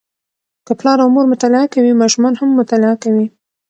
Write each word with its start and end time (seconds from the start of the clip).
که 0.65 0.71
پلار 0.79 0.97
او 1.03 1.09
مور 1.15 1.25
مطالعه 1.33 1.65
کوي، 1.73 1.91
ماشومان 2.01 2.33
هم 2.39 2.49
مطالعه 2.59 2.95
کوي. 3.03 3.25